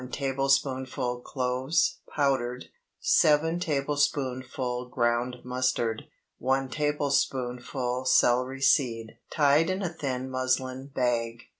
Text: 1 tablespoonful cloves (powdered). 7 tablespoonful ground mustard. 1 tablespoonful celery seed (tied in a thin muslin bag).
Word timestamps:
1 0.01 0.09
tablespoonful 0.09 1.19
cloves 1.19 1.99
(powdered). 2.15 2.69
7 2.99 3.59
tablespoonful 3.59 4.89
ground 4.89 5.35
mustard. 5.43 6.05
1 6.39 6.69
tablespoonful 6.69 8.05
celery 8.05 8.61
seed 8.61 9.19
(tied 9.29 9.69
in 9.69 9.83
a 9.83 9.89
thin 9.89 10.27
muslin 10.27 10.87
bag). 10.87 11.41